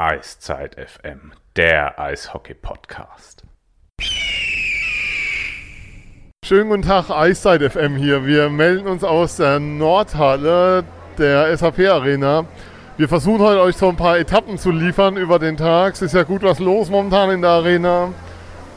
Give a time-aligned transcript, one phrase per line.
[0.00, 3.42] Eiszeit FM, der Eishockey-Podcast.
[6.42, 8.24] Schönen guten Tag, Eiszeit FM hier.
[8.24, 10.84] Wir melden uns aus der Nordhalle
[11.18, 12.46] der SAP Arena.
[12.96, 15.92] Wir versuchen heute euch so ein paar Etappen zu liefern über den Tag.
[15.92, 18.14] Es ist ja gut was los momentan in der Arena.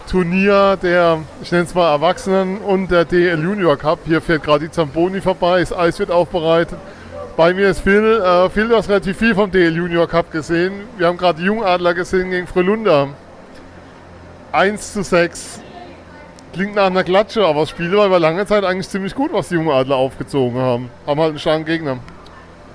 [0.10, 4.00] Turnier der, ich nenne es mal Erwachsenen und der DL Junior Cup.
[4.04, 6.80] Hier fährt gerade die Zamboni vorbei, das Eis wird aufbereitet.
[7.36, 8.22] Bei mir ist Phil.
[8.22, 10.88] Äh, Phil, du hast relativ viel vom DL Junior Cup gesehen.
[10.98, 13.08] Wir haben gerade die Jungadler gesehen gegen Frölunda.
[14.52, 15.60] 1 zu 6.
[16.54, 19.50] Klingt nach einer Klatsche, aber das Spiel war über lange Zeit eigentlich ziemlich gut, was
[19.50, 20.92] die Jungadler aufgezogen haben.
[21.08, 21.98] Haben halt einen starken Gegner.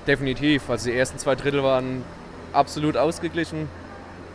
[0.05, 0.69] Definitiv.
[0.69, 2.03] Also die ersten zwei Drittel waren
[2.51, 3.69] absolut ausgeglichen.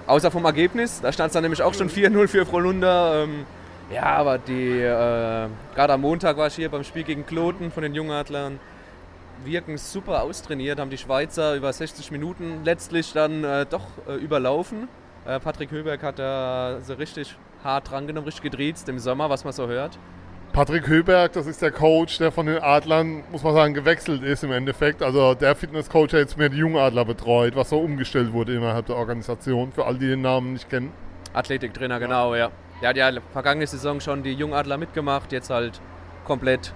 [0.06, 1.02] Außer vom Ergebnis.
[1.02, 3.24] Da stand es dann nämlich auch schon 4-0 für Frölunda.
[3.24, 3.44] Ähm,
[3.92, 7.82] ja, aber die, äh, gerade am Montag war ich hier beim Spiel gegen Kloten von
[7.82, 8.58] den Jungadlern
[9.44, 14.88] wirken super austrainiert, haben die Schweizer über 60 Minuten letztlich dann äh, doch äh, überlaufen.
[15.26, 19.52] Äh, Patrick Höberg hat da so richtig hart drangenommen, richtig gedreht im Sommer, was man
[19.52, 19.98] so hört.
[20.52, 24.44] Patrick Höberg, das ist der Coach, der von den Adlern, muss man sagen, gewechselt ist
[24.44, 25.02] im Endeffekt.
[25.02, 28.94] Also der Fitnesscoach, der jetzt mehr die Jungadler betreut, was so umgestellt wurde innerhalb der
[28.94, 30.92] Organisation, für all die den Namen nicht kennen.
[31.32, 32.52] Athletiktrainer, genau, ja.
[32.80, 35.80] Der hat ja vergangene Saison schon die Jungadler mitgemacht, jetzt halt
[36.24, 36.72] komplett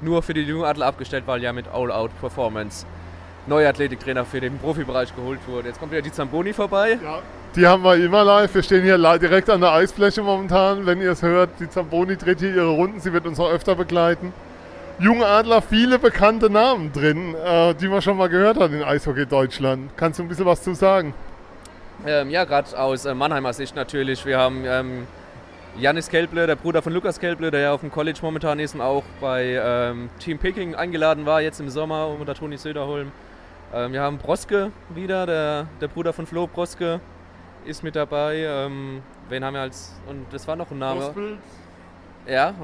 [0.00, 2.86] nur für die Jungadler abgestellt, weil ja mit All-Out-Performance
[3.46, 5.68] neuer Athletiktrainer für den Profibereich geholt wurde.
[5.68, 6.98] Jetzt kommt wieder die Zamboni vorbei.
[7.02, 7.20] Ja.
[7.56, 8.52] Die haben wir immer live.
[8.54, 10.86] Wir stehen hier direkt an der Eisfläche momentan.
[10.86, 13.00] Wenn ihr es hört, die Zamboni dreht hier ihre Runden.
[13.00, 14.32] Sie wird uns auch öfter begleiten.
[14.98, 19.90] Jungadler, viele bekannte Namen drin, äh, die man schon mal gehört hat in Eishockey Deutschland.
[19.96, 21.14] Kannst du ein bisschen was zu sagen?
[22.06, 24.24] Ähm, ja, gerade aus äh, Mannheimer Sicht natürlich.
[24.24, 25.06] Wir haben ähm,
[25.76, 28.80] Janis Kelble, der Bruder von Lukas Kelble, der ja auf dem College momentan ist und
[28.80, 33.10] auch bei ähm, Team Picking eingeladen war, jetzt im Sommer unter Toni Söderholm.
[33.72, 37.00] Ähm, wir haben Broske wieder, der, der Bruder von Flo Broske
[37.64, 38.44] ist mit dabei.
[38.46, 40.00] Ähm, wen haben wir als.
[40.08, 41.00] Und das war noch ein Name.
[41.00, 41.38] Hospels.
[42.26, 42.54] Ja,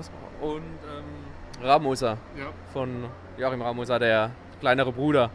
[0.41, 2.17] und ähm, Ramoser.
[2.39, 2.47] Ja.
[2.73, 3.07] Von
[3.37, 4.31] Joachim Ramoser, der
[4.61, 5.31] kleinere Bruder,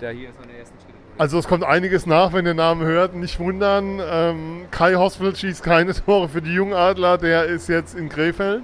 [0.00, 3.16] der hier seine ersten Schritte also es kommt einiges nach, wenn ihr Namen hört.
[3.16, 8.08] Nicht wundern, ähm, Kai Hospital schießt keine Tore für die Jungadler, der ist jetzt in
[8.08, 8.62] Krefeld.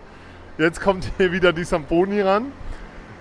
[0.56, 2.52] Jetzt kommt hier wieder die Samboni ran.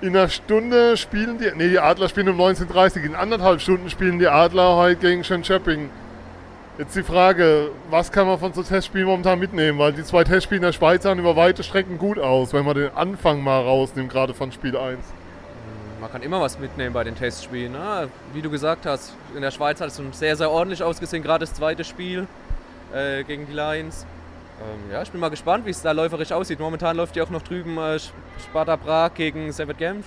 [0.01, 3.05] In einer Stunde spielen die, nee, die Adler spielen um 19.30 Uhr.
[3.05, 5.89] In anderthalb Stunden spielen die Adler heute gegen Schönschöpping.
[6.77, 9.79] Jetzt die Frage, was kann man von so Testspielen momentan mitnehmen?
[9.79, 12.75] Weil die zwei Testspiele in der Schweiz sahen über weite Strecken gut aus, wenn man
[12.75, 14.99] den Anfang mal rausnimmt, gerade von Spiel 1
[16.03, 17.71] man kann immer was mitnehmen bei den Testspielen.
[17.71, 18.09] Ne?
[18.33, 21.53] Wie du gesagt hast, in der Schweiz hat es sehr, sehr ordentlich ausgesehen, gerade das
[21.53, 22.27] zweite Spiel
[22.93, 24.05] äh, gegen die Lions.
[24.61, 26.59] Ähm, ja, ich bin mal gespannt, wie es da läuferisch aussieht.
[26.59, 27.99] Momentan läuft ja auch noch drüben äh,
[28.37, 30.05] Sparta Prag gegen Servet Genf.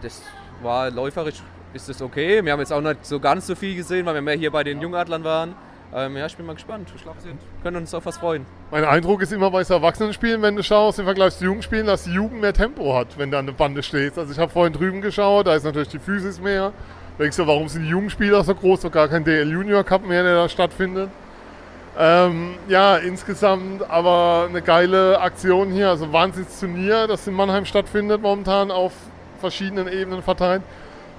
[0.00, 0.22] Das
[0.62, 1.42] war läuferisch,
[1.74, 2.44] ist das okay.
[2.44, 4.62] Wir haben jetzt auch nicht so ganz so viel gesehen, weil wir mehr hier bei
[4.62, 5.56] den Jungadlern waren.
[5.92, 6.88] Ähm, ja, ich bin mal gespannt.
[6.94, 7.32] Ich glaube, wir
[7.64, 8.46] können uns auf was freuen.
[8.70, 12.04] Mein Eindruck ist immer bei so Erwachsenenspielen, wenn du schaust, im Vergleich zu Jugendspielen, dass
[12.04, 14.16] die Jugend mehr Tempo hat, wenn du an der Bande stehst.
[14.16, 16.72] Also ich habe vorhin drüben geschaut, da ist natürlich die Physis mehr.
[17.18, 20.22] Denkst du, warum sind die Jugendspieler so groß, so gar kein DL Junior Cup mehr,
[20.22, 21.10] der da stattfindet?
[21.98, 28.70] Ähm, ja, insgesamt aber eine geile Aktion hier, also Wahnsinnsturnier, das in Mannheim stattfindet, momentan
[28.70, 28.92] auf
[29.40, 30.62] verschiedenen Ebenen verteilt.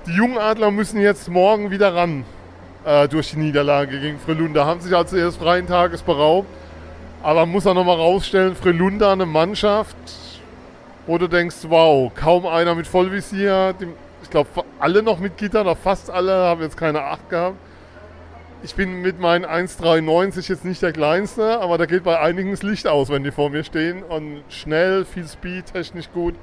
[0.07, 2.23] Die Jungadler müssen jetzt morgen wieder ran
[2.85, 4.65] äh, durch die Niederlage gegen Frölunda.
[4.65, 6.47] Haben sich also erst freien Tages beraubt.
[7.23, 9.95] Aber man muss auch nochmal rausstellen, Frölunda eine Mannschaft,
[11.05, 13.75] wo du denkst, wow, kaum einer mit Vollvisier.
[14.23, 14.49] Ich glaube,
[14.79, 17.57] alle noch mit Gitter, oder fast alle, haben jetzt keine Acht gehabt.
[18.63, 22.61] Ich bin mit meinen 1,93 jetzt nicht der Kleinste, aber da geht bei einigen das
[22.61, 24.03] Licht aus, wenn die vor mir stehen.
[24.03, 26.35] Und schnell, viel Speed, technisch gut.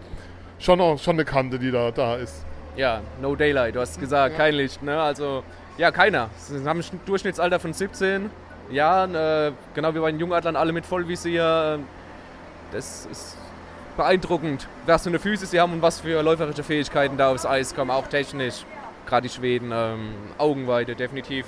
[0.59, 2.45] Schon, auch, schon eine Kante, die da, da ist.
[2.77, 4.39] Ja, no daylight, du hast gesagt, ja.
[4.39, 4.83] kein Licht.
[4.83, 5.01] Ne?
[5.01, 5.43] Also
[5.79, 6.29] ja, keiner.
[6.37, 8.31] Sie haben ein Durchschnittsalter von 17
[8.71, 11.79] Jahren, äh, genau wie bei den Jungadlern, alle mit Vollvisier.
[12.73, 13.39] Das ist
[13.97, 17.75] beeindruckend, was für eine Physis sie haben und was für läuferische Fähigkeiten da aufs Eis
[17.75, 18.65] kommen, auch technisch.
[19.07, 21.47] Gerade die Schweden, ähm, Augenweite, definitiv.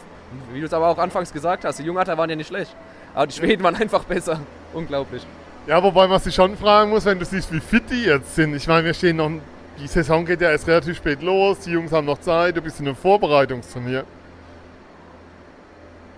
[0.52, 2.74] Wie du es aber auch anfangs gesagt hast, die Jungadler waren ja nicht schlecht,
[3.14, 4.40] aber die Schweden waren einfach besser.
[4.72, 5.26] Unglaublich.
[5.66, 8.54] Ja, wobei man sich schon fragen muss, wenn du siehst, wie fit die jetzt sind.
[8.54, 9.30] Ich meine, wir stehen noch,
[9.78, 12.80] die Saison geht ja erst relativ spät los, die Jungs haben noch Zeit, du bist
[12.80, 14.04] in einem Vorbereitungsturnier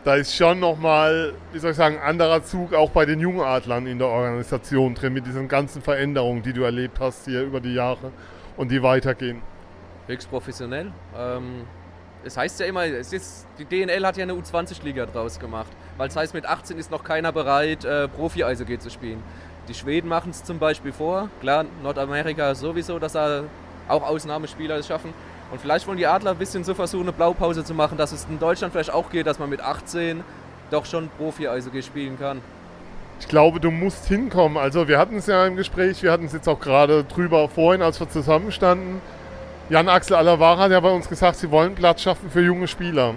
[0.04, 3.98] da ist schon nochmal, wie soll ich sagen, anderer Zug auch bei den Jungadlern in
[3.98, 8.10] der Organisation drin, mit diesen ganzen Veränderungen, die du erlebt hast hier über die Jahre
[8.56, 9.42] und die weitergehen.
[10.08, 10.90] Höchst professionell.
[11.16, 11.64] Ähm,
[12.24, 16.08] es heißt ja immer, es ist, die DNL hat ja eine U20-Liga draus gemacht, weil
[16.08, 19.22] es heißt, mit 18 ist noch keiner bereit, äh, Profi-Eishockey zu spielen.
[19.68, 23.44] Die Schweden machen es zum Beispiel vor, klar, Nordamerika sowieso, dass da
[23.86, 25.14] auch Ausnahmespieler es schaffen.
[25.52, 28.26] Und vielleicht wollen die Adler ein bisschen so versuchen, eine Blaupause zu machen, dass es
[28.28, 30.24] in Deutschland vielleicht auch geht, dass man mit 18
[30.70, 32.40] doch schon Profi-Eishockey spielen kann.
[33.20, 34.56] Ich glaube, du musst hinkommen.
[34.56, 37.82] Also wir hatten es ja im Gespräch, wir hatten es jetzt auch gerade drüber vorhin,
[37.82, 39.02] als wir zusammenstanden.
[39.68, 43.14] Jan-Axel Alavara hat ja bei uns gesagt, sie wollen Platz schaffen für junge Spieler.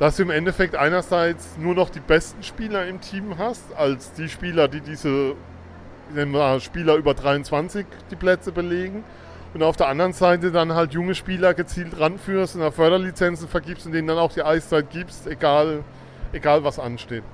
[0.00, 4.28] Dass du im Endeffekt einerseits nur noch die besten Spieler im Team hast, als die
[4.28, 5.34] Spieler, die diese
[6.58, 9.04] Spieler über 23 die Plätze belegen.
[9.54, 13.92] Und auf der anderen Seite dann halt junge Spieler gezielt ranführst und Förderlizenzen vergibst und
[13.92, 15.82] denen dann auch die Eiszeit gibst, egal,
[16.32, 17.24] egal was ansteht.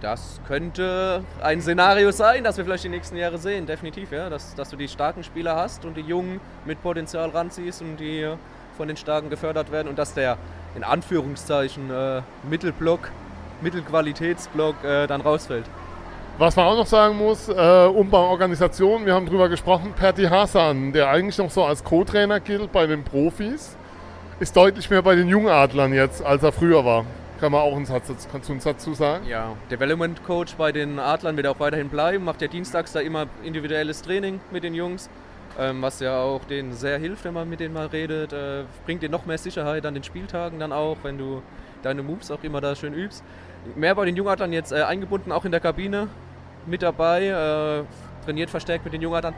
[0.00, 4.28] Das könnte ein Szenario sein, das wir vielleicht die nächsten Jahre sehen, definitiv, ja.
[4.30, 8.28] Dass, dass du die starken Spieler hast und die Jungen mit Potenzial ranziehst und die
[8.76, 10.38] von den Starken gefördert werden und dass der
[10.74, 13.10] in Anführungszeichen äh, Mittelblock,
[13.60, 15.66] Mittelqualitätsblock äh, dann rausfällt.
[16.38, 21.10] Was man auch noch sagen muss, äh, Umbauorganisation, wir haben darüber gesprochen, Perti Hassan, der
[21.10, 23.76] eigentlich noch so als Co-Trainer gilt bei den Profis,
[24.40, 27.04] ist deutlich mehr bei den Jungadlern jetzt, als er früher war.
[27.38, 29.26] Kann man auch einen Satz, kannst du einen Satz zu sagen?
[29.26, 33.26] Ja, Development Coach bei den Adlern wird auch weiterhin bleiben, macht ja dienstags da immer
[33.44, 35.10] individuelles Training mit den Jungs,
[35.58, 38.32] ähm, was ja auch denen sehr hilft, wenn man mit denen mal redet.
[38.32, 41.42] Äh, bringt dir noch mehr Sicherheit an den Spieltagen dann auch, wenn du
[41.82, 43.22] deine Moves auch immer da schön übst.
[43.76, 46.08] Mehr bei den Jungadlern jetzt äh, eingebunden, auch in der Kabine
[46.66, 49.34] mit dabei, äh, trainiert verstärkt mit den Jungadlern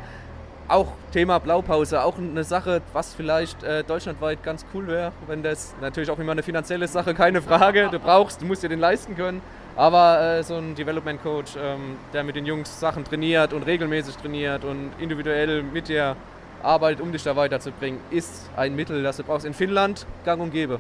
[0.69, 5.75] auch Thema Blaupause, auch eine Sache, was vielleicht äh, deutschlandweit ganz cool wäre, wenn das
[5.81, 7.89] natürlich auch immer eine finanzielle Sache, keine Frage.
[7.91, 9.43] Du brauchst, du musst dir den leisten können.
[9.77, 14.17] Aber äh, so ein Development Coach, ähm, der mit den Jungs Sachen trainiert und regelmäßig
[14.17, 16.17] trainiert und individuell mit dir
[16.63, 19.45] arbeitet, um dich da weiterzubringen, ist ein Mittel, das du brauchst.
[19.45, 20.79] In Finnland gang und gäbe.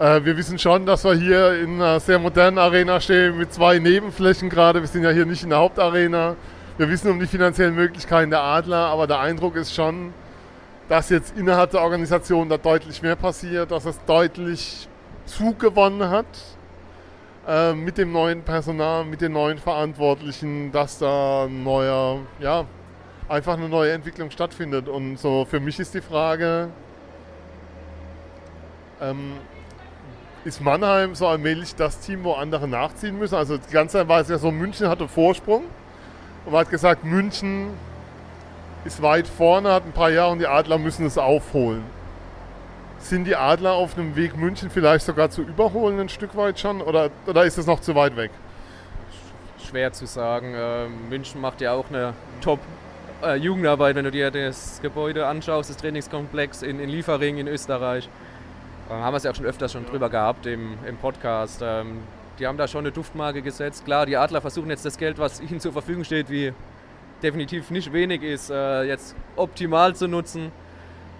[0.00, 3.78] Äh, wir wissen schon, dass wir hier in einer sehr modernen Arena stehen mit zwei
[3.78, 4.80] Nebenflächen gerade.
[4.80, 6.36] Wir sind ja hier nicht in der Hauptarena.
[6.78, 10.14] Wir wissen um die finanziellen Möglichkeiten der Adler, aber der Eindruck ist schon,
[10.88, 14.88] dass jetzt innerhalb der Organisation da deutlich mehr passiert, dass es deutlich
[15.26, 16.24] Zug gewonnen hat
[17.46, 22.64] äh, mit dem neuen Personal, mit den neuen Verantwortlichen, dass da ein neuer, ja,
[23.28, 24.88] einfach eine neue Entwicklung stattfindet.
[24.88, 26.70] Und so für mich ist die Frage,
[29.02, 29.32] ähm,
[30.44, 33.34] ist Mannheim so allmählich das Team, wo andere nachziehen müssen?
[33.34, 35.64] Also die ganze Zeit war es ja so, München hatte Vorsprung
[36.44, 37.68] und man hat gesagt, München
[38.84, 41.82] ist weit vorne, hat ein paar Jahre und die Adler müssen es aufholen.
[42.98, 46.80] Sind die Adler auf einem Weg, München vielleicht sogar zu überholen, ein Stück weit schon?
[46.80, 48.30] Oder, oder ist es noch zu weit weg?
[49.68, 50.54] Schwer zu sagen.
[50.56, 56.62] Ähm, München macht ja auch eine Top-Jugendarbeit, wenn du dir das Gebäude anschaust, das Trainingskomplex
[56.62, 58.08] in, in Liefering in Österreich.
[58.90, 61.60] Da haben wir es ja auch schon öfters schon drüber gehabt im, im Podcast.
[61.62, 61.98] Ähm,
[62.40, 63.84] die haben da schon eine Duftmarke gesetzt.
[63.84, 66.52] Klar, die Adler versuchen jetzt das Geld, was ihnen zur Verfügung steht, wie
[67.22, 70.50] definitiv nicht wenig ist, äh, jetzt optimal zu nutzen.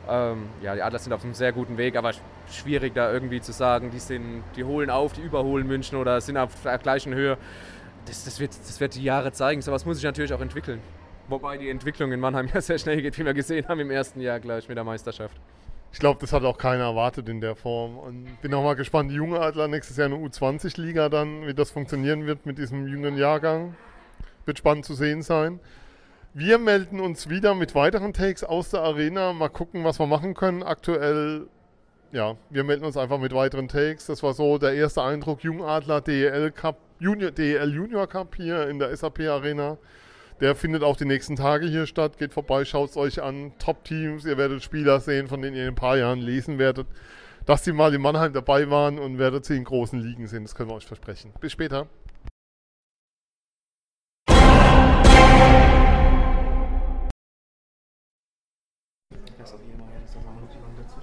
[0.08, 2.10] Ähm, ja, die Adler sind auf einem sehr guten Weg, aber
[2.50, 6.38] schwierig da irgendwie zu sagen, die, sind, die holen auf, die überholen München oder sind
[6.38, 7.38] auf der gleichen Höhe.
[8.06, 9.62] Das, das, wird, das wird die Jahre zeigen.
[9.62, 10.80] Sowas muss sich natürlich auch entwickeln.
[11.28, 14.20] Wobei die Entwicklung in Mannheim ja sehr schnell geht, wie wir gesehen haben im ersten
[14.20, 15.36] Jahr gleich mit der Meisterschaft.
[15.92, 17.98] Ich glaube, das hat auch keiner erwartet in der Form.
[17.98, 21.54] Und bin auch mal gespannt, die junge Adler nächstes Jahr in der U20-Liga dann, wie
[21.54, 23.74] das funktionieren wird mit diesem jungen Jahrgang.
[24.44, 25.58] Wird spannend zu sehen sein.
[26.32, 29.32] Wir melden uns wieder mit weiteren Takes aus der Arena.
[29.32, 30.62] Mal gucken, was wir machen können.
[30.62, 31.48] Aktuell,
[32.12, 34.06] ja, wir melden uns einfach mit weiteren Takes.
[34.06, 35.42] Das war so der erste Eindruck.
[35.42, 39.76] Jungadler DEL Cup, Junior, DEL Junior Cup hier in der SAP Arena.
[40.40, 42.16] Der findet auch die nächsten Tage hier statt.
[42.16, 43.52] Geht vorbei, schaut es euch an.
[43.58, 44.24] Top-Teams.
[44.24, 46.86] Ihr werdet Spieler sehen, von denen ihr in ein paar Jahren lesen werdet,
[47.44, 50.44] dass sie mal in Mannheim dabei waren und werdet sie in großen Ligen sehen.
[50.44, 51.34] Das können wir euch versprechen.
[51.40, 51.88] Bis später.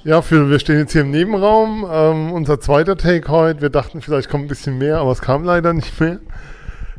[0.04, 1.86] Ja, Phil, wir stehen jetzt hier im Nebenraum.
[1.88, 3.62] Ähm, unser zweiter Take heute.
[3.62, 6.20] Wir dachten, vielleicht kommt ein bisschen mehr, aber es kam leider nicht mehr.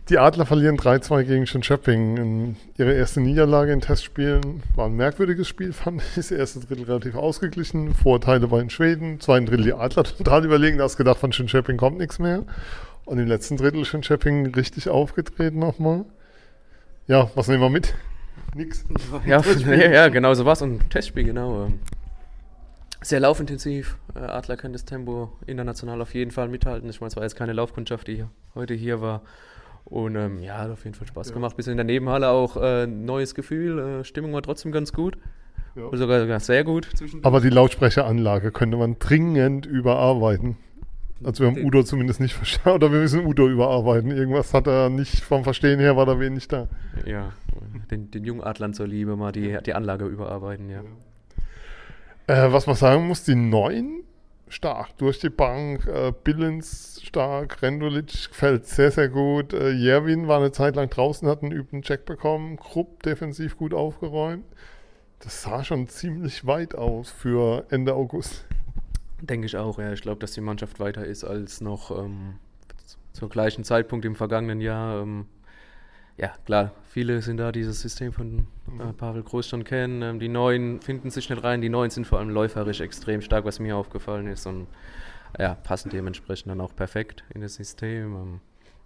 [0.09, 2.57] Die Adler verlieren 3-2 gegen Schönschöpping.
[2.79, 6.15] Ihre erste Niederlage in Testspielen war ein merkwürdiges Spiel, fand ich.
[6.15, 7.95] Das erste Drittel relativ ausgeglichen.
[7.95, 9.21] Vorteile bei den Schweden.
[9.21, 10.79] Zweiten Drittel die Adler total überlegen.
[10.79, 12.45] Da hast gedacht, von Schönschöpping kommt nichts mehr.
[13.05, 16.07] Und im letzten Drittel Schönschöpping richtig aufgedreht nochmal.
[17.07, 17.95] Ja, was nehmen wir mit?
[18.55, 18.87] Nix.
[19.27, 20.63] Ja, ja, genau so was.
[20.63, 21.71] Und Testspiel, genau.
[23.03, 23.99] Sehr laufintensiv.
[24.15, 26.89] Äh, Adler können das Tempo international auf jeden Fall mithalten.
[26.89, 28.25] Ich meine, es war jetzt keine Laufkundschaft, die
[28.55, 29.21] heute hier war.
[29.91, 31.35] Und ähm, ja, hat auf jeden Fall Spaß ja.
[31.35, 31.57] gemacht.
[31.57, 33.79] Bisschen in der Nebenhalle auch äh, neues Gefühl.
[33.79, 35.17] Äh, Stimmung war trotzdem ganz gut.
[35.75, 35.85] Ja.
[35.85, 36.89] Oder sogar, sogar sehr gut.
[37.23, 40.57] Aber die Lautsprecheranlage könnte man dringend überarbeiten.
[41.25, 42.77] Also wir haben Udo zumindest nicht verstanden.
[42.85, 44.11] Oder wir müssen Udo überarbeiten.
[44.11, 46.69] Irgendwas hat er nicht vom Verstehen her, war da wenig da.
[47.07, 47.33] Ja,
[47.91, 50.83] den, den Jungadlern zur Liebe mal die, die Anlage überarbeiten, ja.
[52.29, 52.47] ja.
[52.47, 54.05] Äh, was man sagen muss, die neuen
[54.51, 55.87] stark durch die Bank.
[55.87, 59.53] Äh, Billens stark, Rendulic gefällt sehr, sehr gut.
[59.53, 62.57] Äh, Jerwin war eine Zeit lang draußen, hat einen übten Check bekommen.
[62.57, 64.45] Krupp defensiv gut aufgeräumt.
[65.21, 68.47] Das sah schon ziemlich weit aus für Ende August.
[69.21, 69.93] Denke ich auch, ja.
[69.93, 72.37] Ich glaube, dass die Mannschaft weiter ist als noch ähm,
[73.13, 75.03] zum gleichen Zeitpunkt im vergangenen Jahr.
[75.03, 75.27] Ähm,
[76.19, 78.49] ja, klar, viele sind da dieses System von
[78.81, 80.03] äh, Pavel Groß schon kennen.
[80.03, 81.61] Ähm, die Neuen finden sich nicht rein.
[81.61, 84.47] Die Neuen sind vor allem läuferisch extrem stark, was mir aufgefallen ist.
[84.47, 84.67] Und
[85.39, 88.15] ja, passen dementsprechend dann auch perfekt in das System.
[88.17, 88.41] Ähm,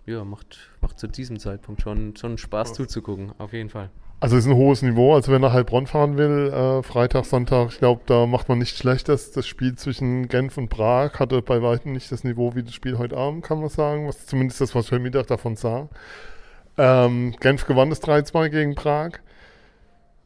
[0.04, 2.74] ja, macht, macht zu diesem Zeitpunkt schon, schon Spaß ja.
[2.74, 3.88] zuzugucken, auf jeden Fall.
[4.20, 5.14] Also ist ein hohes Niveau.
[5.14, 8.76] Also wenn er Heilbronn fahren will, äh, Freitag, Sonntag, ich glaube, da macht man nicht
[8.76, 9.08] schlecht.
[9.08, 12.74] Das, das Spiel zwischen Genf und Prag hatte bei weitem nicht das Niveau wie das
[12.74, 14.06] Spiel heute Abend, kann man sagen.
[14.06, 15.88] Was, zumindest das, was ich heute Mittag davon sah.
[16.78, 19.12] Ähm, Genf gewann das 3-2 gegen Prag.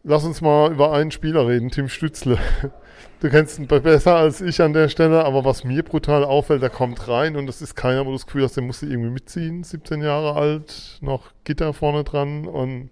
[0.05, 2.39] Lass uns mal über einen Spieler reden, Tim Stützle.
[3.21, 6.69] Du kennst ihn besser als ich an der Stelle, aber was mir brutal auffällt, der
[6.69, 9.65] kommt rein und das ist keiner, wo du das Gefühl hast, der musste irgendwie mitziehen.
[9.65, 12.91] 17 Jahre alt, noch Gitter vorne dran und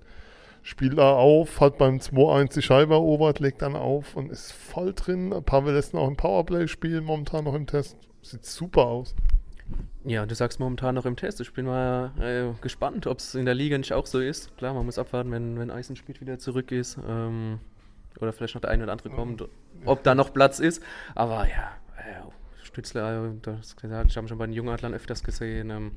[0.62, 4.94] spielt da auf, hat beim 2-1 die Scheibe erobert, legt dann auf und ist voll
[4.94, 5.34] drin.
[5.44, 7.99] Pavel lässt noch ein Powerplay spielen, momentan noch im Test.
[8.23, 9.14] Sieht super aus.
[10.04, 11.40] Ja, du sagst momentan noch im Test.
[11.40, 14.54] Ich bin mal äh, gespannt, ob es in der Liga nicht auch so ist.
[14.59, 16.99] Klar, man muss abwarten, wenn, wenn Eisenspiel wieder zurück ist.
[17.09, 17.59] Ähm,
[18.21, 19.45] oder vielleicht noch der eine oder andere kommt,
[19.85, 20.83] ob da noch Platz ist.
[21.14, 25.71] Aber ja, äh, Stützler, äh, das gesagt, ich habe schon bei den Jungadlern öfters gesehen.
[25.71, 25.93] Ähm,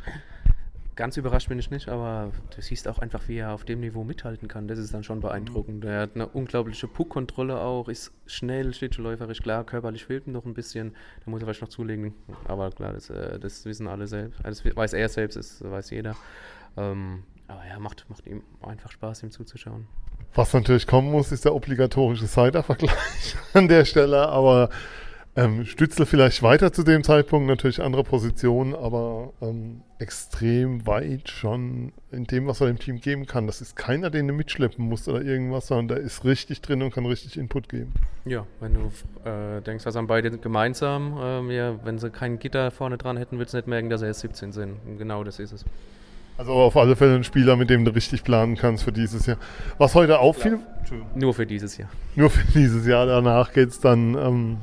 [0.97, 4.03] Ganz überrascht bin ich nicht, aber du siehst auch einfach, wie er auf dem Niveau
[4.03, 4.67] mithalten kann.
[4.67, 5.85] Das ist dann schon beeindruckend.
[5.85, 10.43] Er hat eine unglaubliche Puck-Kontrolle auch, ist schnell, steht läuferisch, klar, körperlich fehlt ihm noch
[10.43, 10.95] ein bisschen.
[11.23, 12.15] Da muss er vielleicht noch zulegen.
[12.45, 14.39] Aber klar, das, äh, das wissen alle selbst.
[14.43, 16.15] Das weiß er selbst, das weiß jeder.
[16.77, 19.85] Ähm, aber ja, macht, macht ihm einfach Spaß, ihm zuzuschauen.
[20.33, 24.71] Was natürlich kommen muss, ist der obligatorische Cider-Vergleich an der Stelle, aber
[25.37, 31.93] ähm, Stützle vielleicht weiter zu dem Zeitpunkt, natürlich andere Positionen, aber ähm, extrem weit schon
[32.11, 33.45] in dem, was er dem Team geben kann.
[33.45, 36.91] Das ist keiner, den du mitschleppen musst oder irgendwas, sondern der ist richtig drin und
[36.91, 37.93] kann richtig Input geben.
[38.25, 42.71] Ja, wenn du äh, denkst, was haben beide gemeinsam, ähm, ja, wenn sie kein Gitter
[42.71, 44.77] vorne dran hätten, würdest du nicht merken, dass er jetzt 17 sind.
[44.87, 45.65] Und genau das ist es.
[46.39, 49.37] Also auf alle Fälle ein Spieler, mit dem du richtig planen kannst für dieses Jahr.
[49.77, 50.59] Was heute auffiel?
[51.13, 51.89] Nur für dieses Jahr.
[52.15, 53.05] Nur für dieses Jahr.
[53.05, 54.57] Danach geht es dann ähm,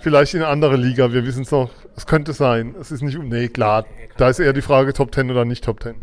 [0.00, 1.12] vielleicht in eine andere Liga.
[1.12, 1.70] Wir wissen es noch.
[1.96, 2.74] Es könnte sein.
[2.80, 3.18] Es ist nicht.
[3.18, 3.84] Nee, klar.
[4.16, 5.96] Da ist eher die Frage Top 10 oder nicht Top 10.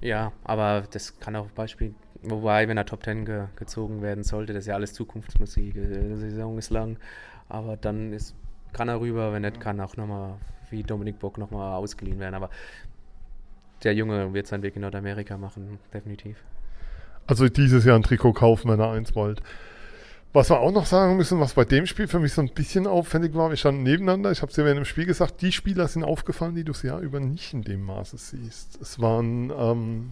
[0.00, 1.94] Ja, aber das kann auch Beispiel.
[2.22, 5.74] Wobei, wenn er Top 10 ge gezogen werden sollte, das ist ja alles Zukunftsmusik.
[5.74, 6.98] Die Saison ist lang.
[7.48, 8.34] Aber dann ist,
[8.72, 9.32] kann er rüber.
[9.32, 10.34] Wenn nicht, kann auch nochmal
[10.70, 12.34] wie Dominik Bock nochmal ausgeliehen werden.
[12.34, 12.50] Aber
[13.84, 16.36] der Junge wird seinen Weg in Nordamerika machen, definitiv.
[17.26, 19.42] Also dieses Jahr ein Trikot kaufen, wenn er eins wollt.
[20.34, 22.86] Was wir auch noch sagen müssen, was bei dem Spiel für mich so ein bisschen
[22.86, 25.88] auffällig war, wir standen nebeneinander, ich habe es ja während dem Spiel gesagt, die Spieler
[25.88, 28.78] sind aufgefallen, die du das Jahr über nicht in dem Maße siehst.
[28.80, 30.10] Es waren ähm,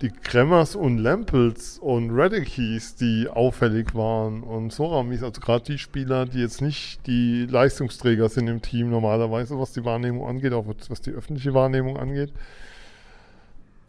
[0.00, 6.26] die Kremmers und Lampels und Radickies, die auffällig waren und Soramis, also gerade die Spieler,
[6.26, 11.00] die jetzt nicht die Leistungsträger sind im Team normalerweise, was die Wahrnehmung angeht, auch was
[11.00, 12.32] die öffentliche Wahrnehmung angeht.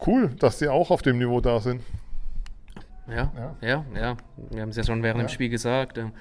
[0.06, 1.82] Cool, dass die auch auf dem Niveau da sind.
[3.08, 3.84] Ja, ja, ja.
[3.94, 4.16] ja.
[4.50, 5.26] Wir haben es ja schon während ja.
[5.26, 5.98] dem Spiel gesagt.
[5.98, 6.12] Ähm,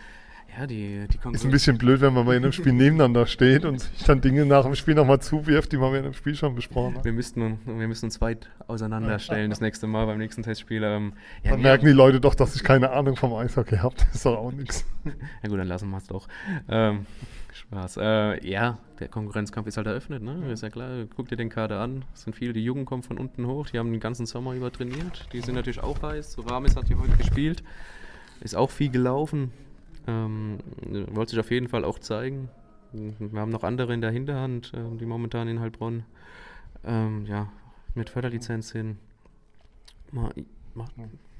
[0.57, 3.79] ja, die, die Ist ein bisschen blöd, wenn man bei einem Spiel nebeneinander steht und
[3.79, 6.97] sich dann Dinge nach dem Spiel nochmal zuwirft, die man während dem Spiel schon besprochen
[6.97, 7.05] hat.
[7.05, 10.83] Wir müssten, wir müssen uns weit auseinanderstellen das nächste Mal beim nächsten Testspiel.
[10.83, 11.13] Ähm,
[11.43, 13.95] ja, dann merken die Leute doch, dass ich keine Ahnung vom Eishockey habe.
[14.03, 14.85] Das ist doch auch nichts.
[15.43, 16.27] Ja gut, dann lassen wir es doch.
[16.69, 17.05] Ähm,
[17.53, 17.97] Spaß.
[17.97, 20.51] Äh, ja, der Konkurrenzkampf ist halt eröffnet, ne?
[20.51, 21.05] Ist ja klar.
[21.15, 22.05] Guck dir den Kader an.
[22.13, 23.67] Es sind viele, die Jungen kommen von unten hoch.
[23.67, 25.27] Die haben den ganzen Sommer über trainiert.
[25.33, 26.33] Die sind natürlich auch heiß.
[26.33, 27.63] So Ramis hat hier heute gespielt.
[28.41, 29.51] Ist auch viel gelaufen.
[30.07, 30.59] Ähm,
[31.11, 32.49] wollte sich auf jeden Fall auch zeigen.
[32.91, 36.03] Wir haben noch andere in der Hinterhand, äh, die momentan in Heilbronn
[36.83, 37.51] ähm, ja,
[37.95, 38.97] mit Förderlizenz sind.
[40.11, 40.35] Macht,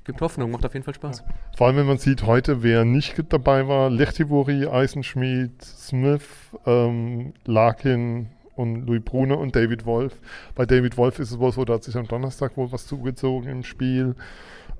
[0.04, 1.24] gibt Hoffnung, macht auf jeden Fall Spaß.
[1.58, 6.28] Vor allem, wenn man sieht, heute, wer nicht dabei war, Lechtivori, Eisenschmied, Smith,
[6.66, 10.14] ähm, Larkin und Louis Brune und David Wolf.
[10.56, 13.50] Bei David Wolf ist es wohl so, da hat sich am Donnerstag wohl was zugezogen
[13.50, 14.16] im Spiel.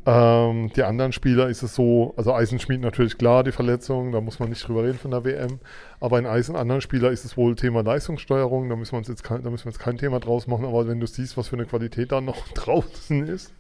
[0.06, 4.38] Ähm, die anderen Spieler ist es so, also Eisenschmied natürlich klar, die Verletzung, da muss
[4.38, 5.60] man nicht drüber reden von der WM.
[6.02, 9.24] Aber in Eisen anderen Spieler ist es wohl Thema Leistungssteuerung, da müssen wir uns jetzt
[9.24, 11.56] kein, da müssen wir jetzt kein Thema draus machen, aber wenn du siehst, was für
[11.56, 13.54] eine Qualität da noch draußen ist,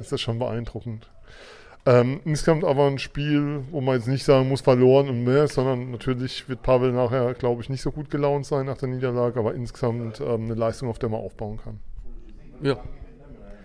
[0.00, 1.08] ist das schon beeindruckend.
[1.86, 5.90] Ähm, insgesamt aber ein Spiel, wo man jetzt nicht sagen muss, verloren und mehr, sondern
[5.90, 9.54] natürlich wird Pavel nachher, glaube ich, nicht so gut gelaunt sein nach der Niederlage, aber
[9.54, 11.80] insgesamt ähm, eine Leistung, auf der man aufbauen kann.
[12.60, 12.78] Ja,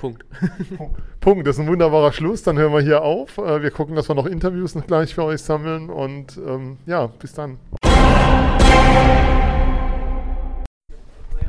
[0.03, 0.25] Punkt.
[1.21, 2.43] Punkt, das ist ein wunderbarer Schluss.
[2.43, 3.37] Dann hören wir hier auf.
[3.37, 5.89] Äh, wir gucken, dass wir noch Interviews noch gleich für euch sammeln.
[5.89, 7.57] Und ähm, ja, bis dann.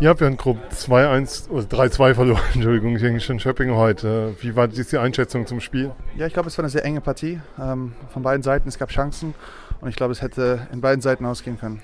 [0.05, 4.37] Ihr habt ja in Gruppe 2-1 oder 3-2 verloren, Entschuldigung, gegen Schöpping heute.
[4.43, 5.93] Wie war die Einschätzung zum Spiel?
[6.15, 8.69] Ja, ich glaube, es war eine sehr enge Partie ähm, von beiden Seiten.
[8.69, 9.33] Es gab Chancen
[9.81, 11.81] und ich glaube, es hätte in beiden Seiten ausgehen können.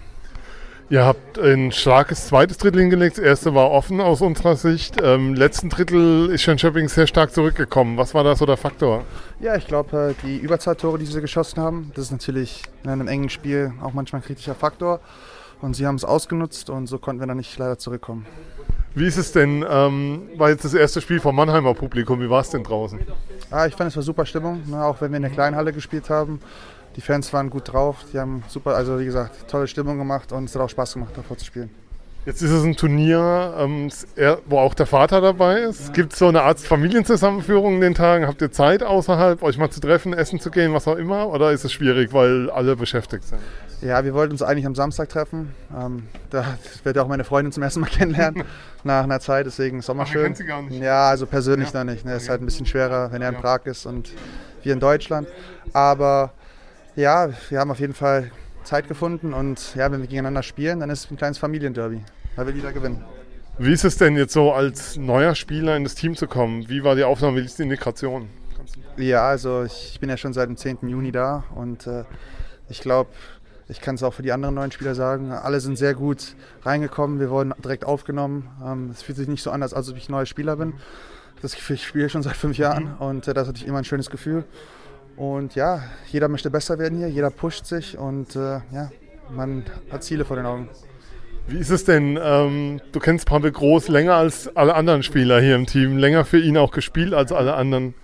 [0.91, 3.17] Ihr habt ein starkes zweites Drittel hingelegt.
[3.17, 5.01] Das erste war offen aus unserer Sicht.
[5.01, 7.97] Im ähm, letzten Drittel ist Schöpping sehr stark zurückgekommen.
[7.97, 9.03] Was war da so der Faktor?
[9.41, 13.09] Ja, ich glaube, äh, die Überzahltore, die sie geschossen haben, das ist natürlich in einem
[13.09, 15.01] engen Spiel auch manchmal ein kritischer Faktor.
[15.61, 18.27] Und sie haben es ausgenutzt und so konnten wir dann nicht leider zurückkommen.
[18.95, 19.65] Wie ist es denn?
[19.69, 22.21] Ähm, war jetzt das erste Spiel vom Mannheimer Publikum.
[22.21, 22.99] Wie war es denn draußen?
[23.51, 25.73] Ah, ich fand es war super Stimmung, ne, auch wenn wir in der kleinen Halle
[25.73, 26.41] gespielt haben.
[26.97, 30.45] Die Fans waren gut drauf, die haben super, also wie gesagt, tolle Stimmung gemacht und
[30.45, 31.71] es hat auch Spaß gemacht, davor zu spielen.
[32.27, 33.91] Jetzt ist es ein Turnier, ähm,
[34.47, 35.89] wo auch der Vater dabei ist.
[35.89, 35.93] Ja.
[35.95, 38.27] Gibt es so eine Art Familienzusammenführung in den Tagen?
[38.27, 41.29] Habt ihr Zeit außerhalb, euch mal zu treffen, essen zu gehen, was auch immer?
[41.29, 43.41] Oder ist es schwierig, weil alle beschäftigt sind?
[43.83, 45.55] Ja, wir wollten uns eigentlich am Samstag treffen.
[45.75, 46.45] Ähm, da
[46.83, 48.45] werde ich auch meine Freundin zum ersten Mal kennenlernen
[48.85, 50.35] nach einer Zeit, deswegen Sommerschön.
[50.35, 50.83] Sie gar nicht.
[50.83, 51.83] Ja, also persönlich ja.
[51.83, 52.05] noch nicht.
[52.05, 52.15] Ne?
[52.15, 53.41] Ist halt ein bisschen schwerer, wenn er in ja.
[53.41, 54.11] Prag ist und
[54.63, 55.29] wir in Deutschland.
[55.73, 56.33] Aber
[56.95, 58.31] ja, wir haben auf jeden Fall
[58.65, 62.03] Zeit gefunden und ja, wenn wir gegeneinander spielen, dann ist es ein kleines Familienderby.
[62.37, 63.03] Da will jeder gewinnen.
[63.59, 66.69] Wie ist es denn jetzt so, als neuer Spieler in das Team zu kommen?
[66.69, 68.29] Wie war die Aufnahme, wie ist die Integration?
[68.97, 70.89] Ja, also ich bin ja schon seit dem 10.
[70.89, 72.05] Juni da und äh,
[72.69, 73.11] ich glaube,
[73.71, 75.33] ich kann es auch für die anderen neuen Spieler sagen.
[75.33, 77.21] Alle sind sehr gut reingekommen.
[77.21, 78.49] Wir wurden direkt aufgenommen.
[78.65, 80.75] Ähm, es fühlt sich nicht so an, als ob ich neuer Spieler bin.
[81.41, 84.11] Das ich spiele schon seit fünf Jahren und äh, das ist natürlich immer ein schönes
[84.11, 84.45] Gefühl.
[85.17, 88.91] Und ja, jeder möchte besser werden hier, jeder pusht sich und äh, ja,
[89.31, 90.69] man hat Ziele vor den Augen.
[91.47, 92.19] Wie ist es denn?
[92.23, 96.39] Ähm, du kennst Pavel Groß länger als alle anderen Spieler hier im Team, länger für
[96.39, 97.95] ihn auch gespielt als alle anderen.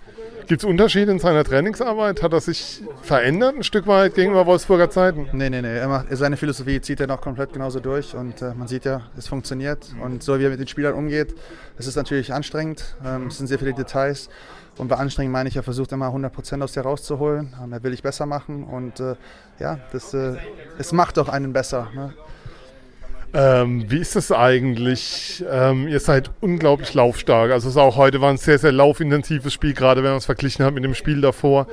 [0.47, 2.23] Gibt es Unterschiede in seiner Trainingsarbeit?
[2.23, 5.27] Hat er sich verändert ein Stück weit gegenüber Wolfsburger Zeiten?
[5.33, 5.77] Nee, nee, nee.
[5.77, 9.01] Er macht, seine Philosophie zieht er noch komplett genauso durch und äh, man sieht ja,
[9.17, 9.93] es funktioniert.
[10.01, 11.35] Und so wie er mit den Spielern umgeht,
[11.77, 12.95] es ist natürlich anstrengend.
[13.05, 14.29] Ähm, es sind sehr viele Details.
[14.77, 17.53] Und bei anstrengend meine ich, er versucht immer 100% aus dir rauszuholen.
[17.61, 19.15] Ähm, er will ich besser machen und äh,
[19.59, 20.37] ja, das, äh,
[20.77, 21.89] es macht auch einen besser.
[21.93, 22.13] Ne?
[23.33, 25.43] Ähm, wie ist das eigentlich?
[25.51, 27.51] Ähm, ihr seid unglaublich laufstark.
[27.51, 30.65] Also es auch heute war ein sehr, sehr laufintensives Spiel, gerade wenn man es verglichen
[30.65, 31.67] hat mit dem Spiel davor,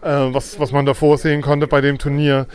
[0.00, 2.46] äh, was, was man davor sehen konnte bei dem Turnier.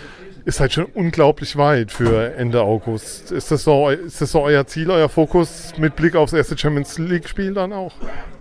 [0.45, 3.33] Ist halt schon unglaublich weit für Ende August.
[3.33, 6.97] Ist das so, ist das so euer Ziel, euer Fokus mit Blick aufs erste Champions
[6.97, 7.93] League-Spiel dann auch?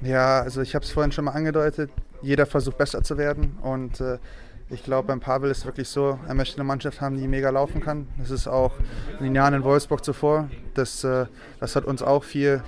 [0.02, 1.90] Ja, also ich habe es vorhin schon mal angedeutet.
[2.22, 4.18] Jeder versucht besser zu werden und äh,
[4.68, 7.50] ich glaube, beim Pavel ist es wirklich so, er möchte eine Mannschaft haben, die mega
[7.50, 8.09] laufen kann.
[8.18, 8.72] Das ist auch
[9.18, 10.50] in den Jahren in Wolfsburg zuvor.
[10.74, 11.26] Das, äh,
[11.61, 12.62] das hat uns auch viel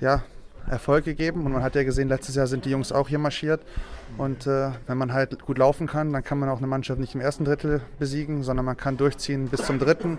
[0.00, 0.22] ja,
[0.68, 1.46] Erfolg gegeben.
[1.46, 3.62] Und man hat ja gesehen, letztes Jahr sind die Jungs auch hier marschiert.
[4.18, 7.14] Und äh, wenn man halt gut laufen kann, dann kann man auch eine Mannschaft nicht
[7.14, 10.18] im ersten Drittel besiegen, sondern man kann durchziehen bis zum dritten.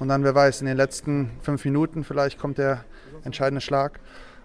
[0.00, 2.84] Und dann, wer weiß, in den letzten fünf Minuten vielleicht kommt der
[3.22, 4.00] entscheidende Schlag.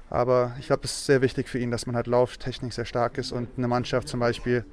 [0.10, 3.17] Aber ich glaube, es ist sehr wichtig für ihn, dass man halt lauftechnisch sehr stark
[3.17, 4.65] ist und eine Mannschaft zum Beispiel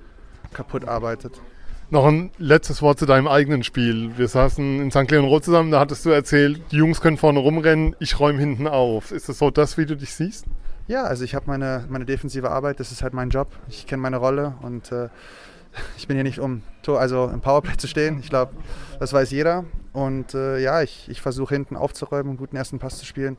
[0.57, 1.41] kaputt arbeitet.
[1.89, 4.11] Noch ein letztes Wort zu deinem eigenen Spiel.
[4.17, 5.09] Wir saßen in St.
[5.09, 8.67] Leon Roth zusammen, da hattest du erzählt, die Jungs können vorne rumrennen, ich räume hinten
[8.67, 9.13] auf.
[9.13, 10.47] Ist das so das, wie du dich siehst?
[10.89, 13.49] Ja, also ich habe meine, meine defensive Arbeit, das ist halt mein Job.
[13.69, 15.09] Ich kenne meine Rolle und äh,
[15.97, 18.19] ich bin hier nicht, um Tor, also im Powerplay zu stehen.
[18.19, 18.53] Ich glaube,
[18.99, 19.65] das weiß jeder.
[19.93, 23.37] Und äh, ja, ich, ich versuche hinten aufzuräumen, einen guten ersten Pass zu spielen,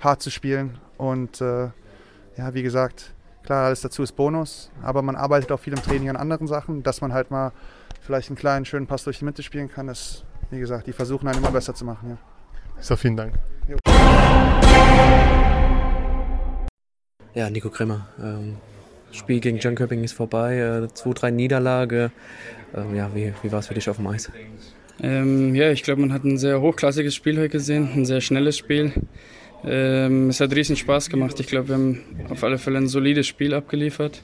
[0.00, 0.78] hart zu spielen.
[0.96, 1.68] Und äh,
[2.36, 6.10] ja, wie gesagt, Klar, alles dazu ist Bonus, aber man arbeitet auch viel im Training
[6.10, 7.52] an anderen Sachen, dass man halt mal
[8.00, 9.86] vielleicht einen kleinen, schönen Pass durch die Mitte spielen kann.
[9.86, 12.10] Das, wie gesagt, die versuchen einen immer besser zu machen.
[12.10, 12.18] Ja.
[12.80, 13.34] So, vielen Dank.
[13.68, 13.76] Jo.
[17.34, 18.08] Ja, Nico Krimmer.
[18.20, 18.56] Ähm,
[19.12, 22.10] Spiel gegen John Köping ist vorbei, äh, 2-3 Niederlage.
[22.74, 24.30] Ähm, ja, wie, wie war es für dich auf dem Eis?
[25.02, 28.58] Ähm, ja, ich glaube, man hat ein sehr hochklassiges Spiel heute gesehen, ein sehr schnelles
[28.58, 28.92] Spiel.
[29.64, 31.38] Ähm, es hat riesen Spaß gemacht.
[31.40, 34.22] Ich glaube, wir haben auf alle Fälle ein solides Spiel abgeliefert.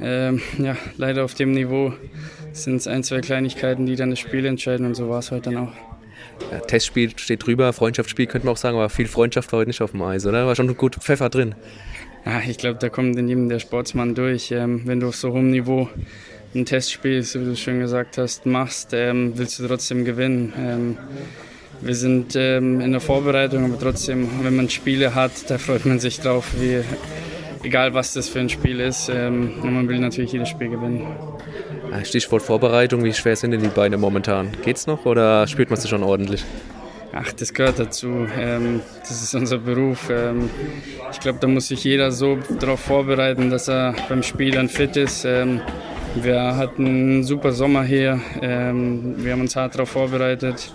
[0.00, 1.92] Ähm, ja, leider auf dem Niveau
[2.52, 5.50] sind es ein, zwei Kleinigkeiten, die dann das Spiel entscheiden und so war es heute
[5.50, 5.72] dann auch.
[6.50, 9.80] Ja, Testspiel steht drüber, Freundschaftsspiel könnte man auch sagen, aber viel Freundschaft war heute nicht
[9.80, 10.46] auf dem Eis, oder?
[10.46, 11.54] War schon gut Pfeffer drin.
[12.24, 14.50] Ja, ich glaube, da kommt in jedem der Sportsmann durch.
[14.52, 15.88] Ähm, wenn du auf so hohem Niveau
[16.54, 20.52] ein Testspiel, so wie du schon gesagt hast, machst, ähm, willst du trotzdem gewinnen.
[20.58, 20.98] Ähm,
[21.82, 25.98] wir sind ähm, in der Vorbereitung, aber trotzdem, wenn man Spiele hat, da freut man
[25.98, 26.80] sich drauf, wie,
[27.64, 29.08] egal was das für ein Spiel ist.
[29.08, 31.06] Ähm, man will natürlich jedes Spiel gewinnen.
[32.04, 34.50] Stichwort Vorbereitung, wie schwer sind denn die Beine momentan?
[34.64, 36.44] Geht's noch oder spürt man sie schon ordentlich?
[37.14, 38.26] Ach, das gehört dazu.
[38.38, 40.08] Ähm, das ist unser Beruf.
[40.10, 40.48] Ähm,
[41.10, 44.96] ich glaube, da muss sich jeder so darauf vorbereiten, dass er beim Spiel dann fit
[44.96, 45.26] ist.
[45.26, 45.60] Ähm,
[46.14, 48.18] wir hatten einen super Sommer hier.
[48.40, 50.72] Ähm, wir haben uns hart darauf vorbereitet.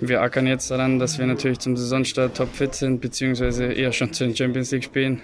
[0.00, 4.24] Wir ackern jetzt daran, dass wir natürlich zum Saisonstart topfit sind, beziehungsweise eher schon zu
[4.24, 5.20] den Champions League spielen.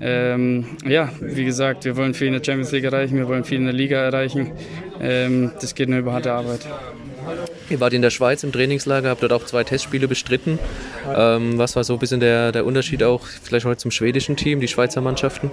[0.00, 3.58] Ähm, ja, wie gesagt, wir wollen viel in der Champions League erreichen, wir wollen viel
[3.58, 4.52] in der Liga erreichen.
[5.00, 6.66] Ähm, das geht nur über harte Arbeit.
[7.68, 10.58] Ihr wart in der Schweiz im Trainingslager, habt dort auch zwei Testspiele bestritten.
[11.14, 14.60] Ähm, was war so ein bisschen der, der Unterschied auch vielleicht heute zum schwedischen Team,
[14.60, 15.50] die Schweizer Mannschaften?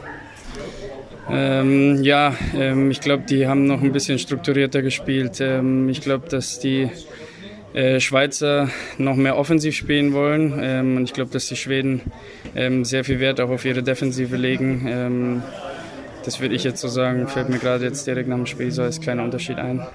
[1.29, 5.41] Ähm, ja, ähm, ich glaube, die haben noch ein bisschen strukturierter gespielt.
[5.41, 6.89] Ähm, ich glaube, dass die
[7.75, 10.57] äh, Schweizer noch mehr offensiv spielen wollen.
[10.61, 12.01] Ähm, und ich glaube, dass die Schweden
[12.55, 14.87] ähm, sehr viel Wert auch auf ihre Defensive legen.
[14.87, 15.43] Ähm,
[16.23, 18.81] das würde ich jetzt so sagen, fällt mir gerade jetzt direkt nach dem Spiel so
[18.81, 19.85] als kleiner Unterschied ein.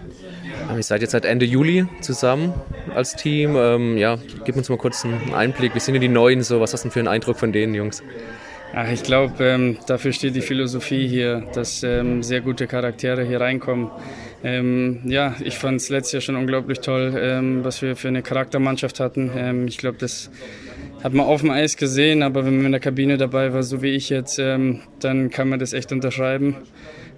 [0.76, 2.52] Ihr seid jetzt seit Ende Juli zusammen
[2.94, 3.56] als Team.
[3.56, 5.74] Ähm, ja, gib uns mal kurz einen Einblick.
[5.74, 6.60] Wie sind denn die Neuen so?
[6.60, 8.02] Was hast du denn für einen Eindruck von denen, Jungs?
[8.72, 13.40] Ach, ich glaube, ähm, dafür steht die Philosophie hier, dass ähm, sehr gute Charaktere hier
[13.40, 13.90] reinkommen.
[14.44, 18.22] Ähm, ja, ich fand es letztes Jahr schon unglaublich toll, ähm, was wir für eine
[18.22, 19.32] Charaktermannschaft hatten.
[19.36, 20.30] Ähm, ich glaube, das
[21.02, 23.82] hat man auf dem Eis gesehen, aber wenn man in der Kabine dabei war, so
[23.82, 26.56] wie ich jetzt, ähm, dann kann man das echt unterschreiben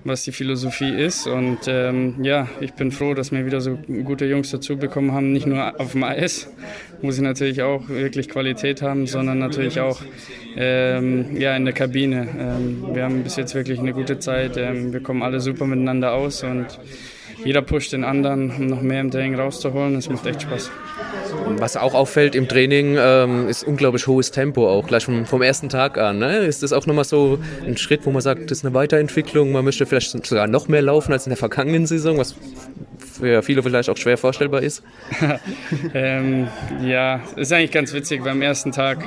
[0.05, 1.27] was die Philosophie ist.
[1.27, 5.33] Und ähm, ja, ich bin froh, dass wir wieder so gute Jungs dazu bekommen haben,
[5.33, 6.53] nicht nur auf dem Eis,
[7.01, 10.01] wo sie natürlich auch wirklich Qualität haben, sondern natürlich auch
[10.57, 12.29] ähm, ja, in der Kabine.
[12.39, 14.57] Ähm, wir haben bis jetzt wirklich eine gute Zeit.
[14.57, 16.67] Ähm, wir kommen alle super miteinander aus und
[17.45, 19.97] jeder pusht den anderen, um noch mehr im Training rauszuholen.
[19.97, 20.71] Es macht echt Spaß.
[21.59, 25.69] Was auch auffällt im Training, ähm, ist unglaublich hohes Tempo, auch gleich vom, vom ersten
[25.69, 26.19] Tag an.
[26.19, 26.39] Ne?
[26.39, 29.65] Ist das auch nochmal so ein Schritt, wo man sagt, das ist eine Weiterentwicklung, man
[29.65, 32.35] möchte vielleicht sogar noch mehr laufen als in der vergangenen Saison, was
[33.23, 34.83] für viele vielleicht auch schwer vorstellbar ist?
[35.95, 36.49] ähm,
[36.85, 38.25] ja, ist eigentlich ganz witzig.
[38.25, 38.99] Beim ersten Tag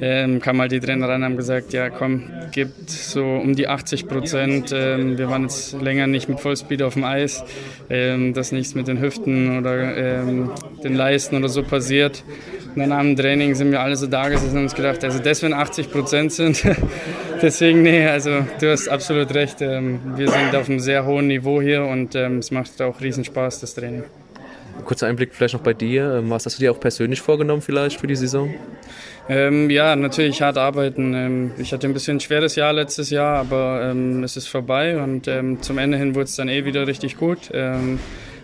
[0.00, 3.66] ähm, kam halt die Trainer ran und haben gesagt, ja komm, gibt so um die
[3.66, 4.70] 80 Prozent.
[4.72, 7.42] Ähm, wir waren jetzt länger nicht mit Vollspeed auf dem Eis,
[7.88, 10.52] ähm, dass nichts mit den Hüften oder ähm,
[10.84, 12.22] den Leisten oder so passiert.
[12.76, 15.42] Und dann am Training sind wir alle so da gesessen und uns gedacht, also das,
[15.42, 16.64] wenn 80 Prozent sind.
[17.42, 19.62] Deswegen, nee, also du hast absolut recht.
[19.62, 23.24] Ähm, wir sind auf einem sehr hohen Niveau hier und ähm, es macht auch riesen
[23.24, 24.04] Spaß, das Training.
[24.84, 26.16] Kurzer Einblick vielleicht noch bei dir.
[26.16, 28.54] Ähm, was hast du dir auch persönlich vorgenommen vielleicht für die Saison?
[29.28, 31.14] Ähm, ja, natürlich hart arbeiten.
[31.14, 35.02] Ähm, ich hatte ein bisschen ein schweres Jahr letztes Jahr, aber ähm, es ist vorbei
[35.02, 35.28] und
[35.62, 37.50] zum Ende hin wurde es dann eh wieder richtig gut.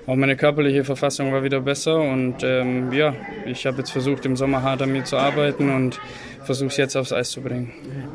[0.06, 3.14] Auch meine körperliche Verfassung war wieder besser und ähm, ja,
[3.44, 6.00] ich habe jetzt versucht, im Sommer hart an mir zu arbeiten und
[6.44, 7.72] versuche es jetzt aufs Eis zu bringen.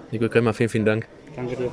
[0.09, 1.07] Nico Kremmer, vielen, vielen Dank.
[1.35, 1.71] Danke dir.